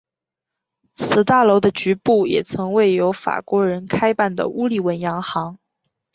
[0.95, 5.59] 此大楼的局部也曾为由法国人开办的乌利文洋行。